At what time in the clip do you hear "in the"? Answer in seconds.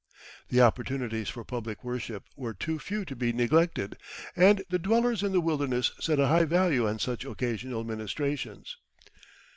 5.21-5.39